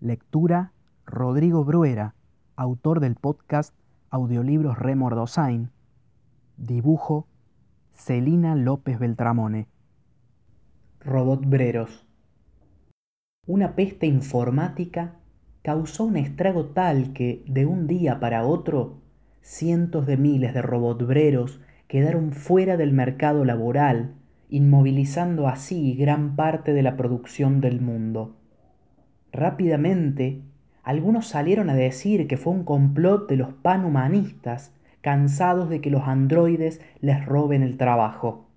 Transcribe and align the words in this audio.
Lectura 0.00 0.70
Rodrigo 1.06 1.64
Bruera, 1.64 2.14
autor 2.54 3.00
del 3.00 3.16
podcast 3.16 3.74
Audiolibros 4.10 4.78
Remordosain. 4.78 5.70
Dibujo 6.56 7.26
Celina 7.94 8.54
López 8.54 9.00
Beltramone. 9.00 9.66
Robotbreros. 11.00 12.06
Una 13.44 13.74
peste 13.74 14.06
informática 14.06 15.16
causó 15.62 16.04
un 16.04 16.16
estrago 16.16 16.66
tal 16.66 17.12
que, 17.12 17.44
de 17.48 17.66
un 17.66 17.88
día 17.88 18.20
para 18.20 18.46
otro, 18.46 19.00
cientos 19.40 20.06
de 20.06 20.16
miles 20.16 20.54
de 20.54 20.62
robotbreros 20.62 21.60
quedaron 21.88 22.30
fuera 22.30 22.76
del 22.76 22.92
mercado 22.92 23.44
laboral, 23.44 24.14
inmovilizando 24.48 25.48
así 25.48 25.96
gran 25.96 26.36
parte 26.36 26.72
de 26.72 26.84
la 26.84 26.96
producción 26.96 27.60
del 27.60 27.80
mundo. 27.80 28.37
Rápidamente, 29.38 30.42
algunos 30.82 31.28
salieron 31.28 31.70
a 31.70 31.74
decir 31.76 32.26
que 32.26 32.36
fue 32.36 32.52
un 32.52 32.64
complot 32.64 33.28
de 33.28 33.36
los 33.36 33.52
panhumanistas, 33.52 34.74
cansados 35.00 35.68
de 35.68 35.80
que 35.80 35.90
los 35.90 36.08
androides 36.08 36.80
les 37.00 37.24
roben 37.24 37.62
el 37.62 37.76
trabajo. 37.76 38.48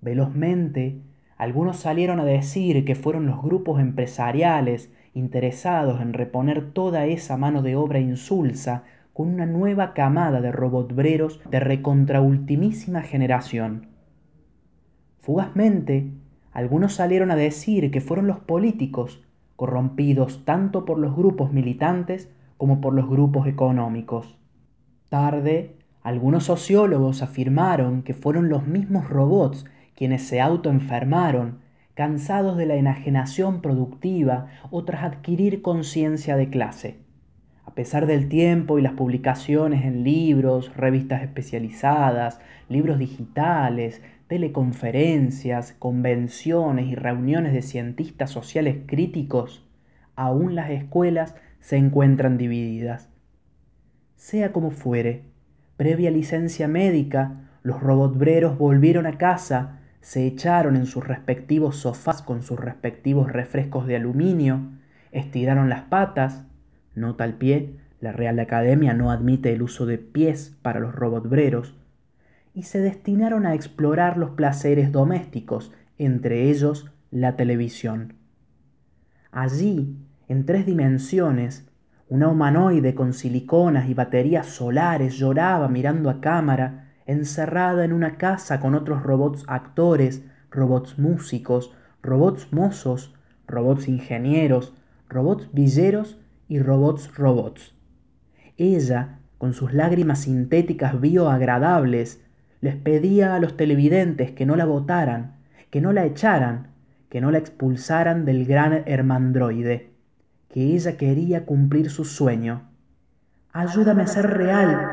Velozmente, 0.00 1.02
algunos 1.36 1.76
salieron 1.76 2.20
a 2.20 2.24
decir 2.24 2.86
que 2.86 2.94
fueron 2.94 3.26
los 3.26 3.42
grupos 3.42 3.82
empresariales 3.82 4.90
interesados 5.12 6.00
en 6.00 6.14
reponer 6.14 6.70
toda 6.72 7.04
esa 7.04 7.36
mano 7.36 7.60
de 7.60 7.76
obra 7.76 8.00
insulsa 8.00 8.84
con 9.12 9.28
una 9.28 9.44
nueva 9.44 9.92
camada 9.92 10.40
de 10.40 10.52
robotbreros 10.52 11.38
de 11.50 11.60
recontraultimísima 11.60 13.02
generación. 13.02 13.88
Fugazmente, 15.20 16.12
algunos 16.50 16.94
salieron 16.94 17.30
a 17.30 17.36
decir 17.36 17.90
que 17.90 18.00
fueron 18.00 18.26
los 18.26 18.38
políticos 18.38 19.22
corrompidos 19.58 20.44
tanto 20.44 20.84
por 20.84 21.00
los 21.00 21.16
grupos 21.16 21.52
militantes 21.52 22.30
como 22.56 22.80
por 22.80 22.94
los 22.94 23.10
grupos 23.10 23.48
económicos. 23.48 24.38
Tarde, 25.08 25.74
algunos 26.00 26.44
sociólogos 26.44 27.22
afirmaron 27.22 28.02
que 28.04 28.14
fueron 28.14 28.50
los 28.50 28.68
mismos 28.68 29.08
robots 29.08 29.64
quienes 29.96 30.22
se 30.22 30.40
autoenfermaron, 30.40 31.58
cansados 31.94 32.56
de 32.56 32.66
la 32.66 32.76
enajenación 32.76 33.60
productiva 33.60 34.46
o 34.70 34.84
tras 34.84 35.02
adquirir 35.02 35.60
conciencia 35.60 36.36
de 36.36 36.50
clase. 36.50 37.00
Pesar 37.78 38.06
del 38.06 38.28
tiempo 38.28 38.80
y 38.80 38.82
las 38.82 38.94
publicaciones 38.94 39.84
en 39.84 40.02
libros, 40.02 40.74
revistas 40.76 41.22
especializadas, 41.22 42.40
libros 42.68 42.98
digitales, 42.98 44.02
teleconferencias, 44.26 45.76
convenciones 45.78 46.88
y 46.88 46.96
reuniones 46.96 47.52
de 47.52 47.62
cientistas 47.62 48.30
sociales 48.30 48.78
críticos, 48.86 49.64
aún 50.16 50.56
las 50.56 50.70
escuelas 50.70 51.36
se 51.60 51.76
encuentran 51.76 52.36
divididas. 52.36 53.10
Sea 54.16 54.50
como 54.50 54.72
fuere, 54.72 55.26
previa 55.76 56.10
licencia 56.10 56.66
médica, 56.66 57.48
los 57.62 57.80
robotbreros 57.80 58.58
volvieron 58.58 59.06
a 59.06 59.18
casa, 59.18 59.78
se 60.00 60.26
echaron 60.26 60.74
en 60.74 60.86
sus 60.86 61.06
respectivos 61.06 61.76
sofás 61.76 62.22
con 62.22 62.42
sus 62.42 62.58
respectivos 62.58 63.30
refrescos 63.30 63.86
de 63.86 63.94
aluminio, 63.94 64.62
estiraron 65.12 65.68
las 65.68 65.82
patas, 65.82 66.44
nota 66.98 67.24
al 67.24 67.34
pie, 67.34 67.76
la 68.00 68.12
Real 68.12 68.38
Academia 68.38 68.94
no 68.94 69.10
admite 69.10 69.52
el 69.52 69.62
uso 69.62 69.86
de 69.86 69.98
pies 69.98 70.56
para 70.62 70.80
los 70.80 70.94
robotbreros, 70.94 71.74
y 72.54 72.64
se 72.64 72.80
destinaron 72.80 73.46
a 73.46 73.54
explorar 73.54 74.16
los 74.16 74.30
placeres 74.30 74.92
domésticos, 74.92 75.72
entre 75.96 76.50
ellos 76.50 76.90
la 77.10 77.36
televisión. 77.36 78.14
Allí, 79.30 79.96
en 80.28 80.44
tres 80.44 80.66
dimensiones, 80.66 81.68
una 82.08 82.28
humanoide 82.28 82.94
con 82.94 83.12
siliconas 83.12 83.88
y 83.88 83.94
baterías 83.94 84.46
solares 84.46 85.14
lloraba 85.18 85.68
mirando 85.68 86.08
a 86.08 86.20
cámara, 86.20 86.92
encerrada 87.06 87.84
en 87.84 87.92
una 87.92 88.16
casa 88.16 88.60
con 88.60 88.74
otros 88.74 89.02
robots 89.02 89.44
actores, 89.46 90.24
robots 90.50 90.98
músicos, 90.98 91.72
robots 92.02 92.52
mozos, 92.52 93.14
robots 93.46 93.88
ingenieros, 93.88 94.74
robots 95.08 95.48
villeros 95.52 96.18
y 96.48 96.58
robots 96.58 97.14
robots. 97.14 97.74
Ella, 98.56 99.20
con 99.38 99.52
sus 99.52 99.72
lágrimas 99.72 100.22
sintéticas 100.22 101.00
bioagradables, 101.00 102.24
les 102.60 102.74
pedía 102.74 103.34
a 103.34 103.38
los 103.38 103.56
televidentes 103.56 104.32
que 104.32 104.46
no 104.46 104.56
la 104.56 104.64
votaran, 104.64 105.36
que 105.70 105.80
no 105.80 105.92
la 105.92 106.04
echaran, 106.04 106.68
que 107.08 107.20
no 107.20 107.30
la 107.30 107.38
expulsaran 107.38 108.24
del 108.24 108.46
gran 108.46 108.82
hermandroide, 108.86 109.92
que 110.48 110.74
ella 110.74 110.96
quería 110.96 111.44
cumplir 111.44 111.90
su 111.90 112.04
sueño. 112.04 112.68
Ayúdame 113.52 114.02
a 114.02 114.06
ser 114.06 114.26
real, 114.26 114.90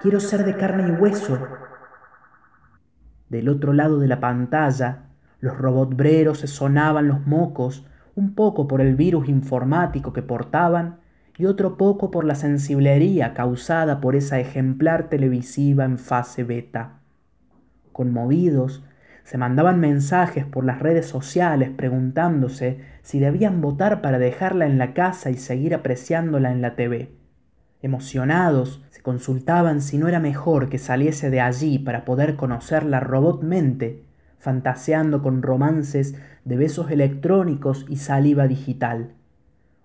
quiero 0.00 0.20
ser 0.20 0.44
de 0.44 0.56
carne 0.56 0.88
y 0.88 0.90
hueso. 0.92 1.38
Del 3.28 3.48
otro 3.48 3.72
lado 3.72 3.98
de 3.98 4.08
la 4.08 4.20
pantalla, 4.20 5.08
los 5.40 5.56
robotbreros 5.56 6.38
se 6.38 6.46
sonaban 6.46 7.08
los 7.08 7.26
mocos, 7.26 7.86
un 8.18 8.34
poco 8.34 8.66
por 8.66 8.80
el 8.80 8.96
virus 8.96 9.28
informático 9.28 10.12
que 10.12 10.22
portaban 10.22 10.98
y 11.36 11.46
otro 11.46 11.76
poco 11.76 12.10
por 12.10 12.24
la 12.24 12.34
sensiblería 12.34 13.32
causada 13.32 14.00
por 14.00 14.16
esa 14.16 14.40
ejemplar 14.40 15.08
televisiva 15.08 15.84
en 15.84 15.98
fase 15.98 16.42
beta 16.42 16.98
conmovidos, 17.98 18.84
se 19.24 19.38
mandaban 19.38 19.80
mensajes 19.80 20.46
por 20.46 20.64
las 20.64 20.78
redes 20.78 21.06
sociales 21.06 21.70
preguntándose 21.76 22.78
si 23.02 23.18
debían 23.18 23.60
votar 23.60 24.00
para 24.02 24.20
dejarla 24.20 24.66
en 24.66 24.78
la 24.78 24.94
casa 24.94 25.30
y 25.30 25.34
seguir 25.34 25.74
apreciándola 25.74 26.52
en 26.52 26.62
la 26.62 26.76
TV. 26.76 27.10
Emocionados, 27.82 28.84
se 28.90 29.02
consultaban 29.02 29.80
si 29.80 29.98
no 29.98 30.06
era 30.06 30.20
mejor 30.20 30.68
que 30.68 30.78
saliese 30.78 31.28
de 31.28 31.40
allí 31.40 31.80
para 31.80 32.04
poder 32.04 32.36
conocerla 32.36 33.00
robotmente, 33.00 34.04
fantaseando 34.38 35.22
con 35.22 35.42
romances 35.42 36.14
de 36.44 36.56
besos 36.56 36.90
electrónicos 36.90 37.84
y 37.88 37.96
saliva 37.96 38.46
digital, 38.48 39.12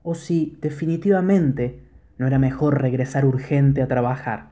o 0.03 0.15
si 0.15 0.57
definitivamente 0.61 1.79
no 2.17 2.27
era 2.27 2.39
mejor 2.39 2.81
regresar 2.81 3.25
urgente 3.25 3.81
a 3.81 3.87
trabajar, 3.87 4.51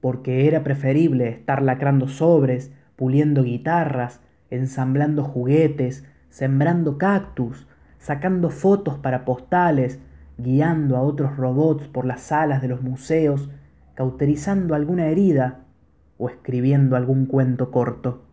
porque 0.00 0.46
era 0.46 0.62
preferible 0.62 1.28
estar 1.28 1.62
lacrando 1.62 2.08
sobres, 2.08 2.72
puliendo 2.96 3.42
guitarras, 3.42 4.20
ensamblando 4.50 5.24
juguetes, 5.24 6.04
sembrando 6.30 6.98
cactus, 6.98 7.66
sacando 7.98 8.50
fotos 8.50 8.98
para 8.98 9.24
postales, 9.24 9.98
guiando 10.36 10.96
a 10.96 11.00
otros 11.00 11.36
robots 11.36 11.88
por 11.88 12.04
las 12.04 12.20
salas 12.20 12.62
de 12.62 12.68
los 12.68 12.82
museos, 12.82 13.50
cauterizando 13.94 14.74
alguna 14.74 15.06
herida 15.06 15.64
o 16.16 16.28
escribiendo 16.28 16.96
algún 16.96 17.26
cuento 17.26 17.70
corto. 17.70 18.27